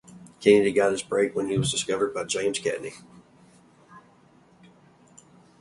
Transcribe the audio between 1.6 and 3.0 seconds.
discovered by James Cagney.